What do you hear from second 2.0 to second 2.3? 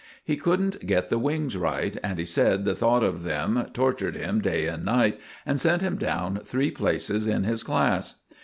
and he